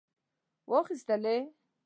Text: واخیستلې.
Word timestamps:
واخیستلې. 0.71 1.35